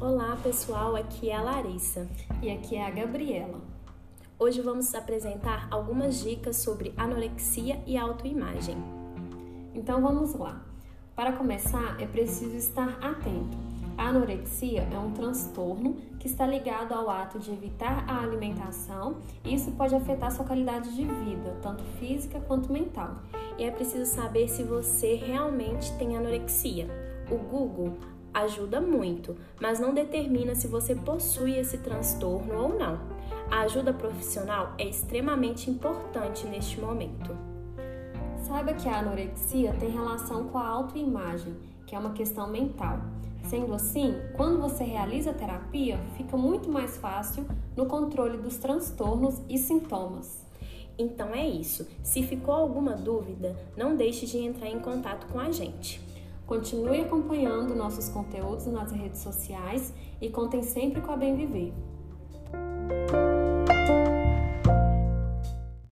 [0.00, 2.08] Olá pessoal, aqui é a Larissa
[2.40, 3.60] e aqui é a Gabriela.
[4.38, 8.76] Hoje vamos apresentar algumas dicas sobre anorexia e autoimagem.
[9.74, 10.64] Então vamos lá.
[11.16, 13.58] Para começar, é preciso estar atento.
[13.96, 19.52] A anorexia é um transtorno que está ligado ao ato de evitar a alimentação e
[19.52, 23.16] isso pode afetar sua qualidade de vida, tanto física quanto mental.
[23.58, 26.86] E é preciso saber se você realmente tem anorexia.
[27.28, 27.98] O Google
[28.42, 32.98] ajuda muito, mas não determina se você possui esse transtorno ou não.
[33.50, 37.36] A ajuda profissional é extremamente importante neste momento.
[38.46, 41.54] Saiba que a anorexia tem relação com a autoimagem,
[41.86, 42.98] que é uma questão mental.
[43.44, 49.40] Sendo assim, quando você realiza a terapia, fica muito mais fácil no controle dos transtornos
[49.48, 50.44] e sintomas.
[50.98, 51.88] Então é isso.
[52.02, 56.00] Se ficou alguma dúvida, não deixe de entrar em contato com a gente.
[56.48, 61.74] Continue acompanhando nossos conteúdos nas redes sociais e contem sempre com a Bem Viver.